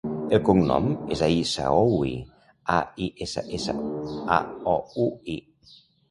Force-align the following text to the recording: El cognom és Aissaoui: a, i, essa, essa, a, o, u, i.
El 0.35 0.39
cognom 0.45 0.85
és 1.15 1.19
Aissaoui: 1.25 2.13
a, 2.75 2.77
i, 3.07 3.09
essa, 3.25 3.43
essa, 3.57 3.75
a, 4.37 4.39
o, 4.71 4.75
u, 5.05 5.07
i. 5.35 5.37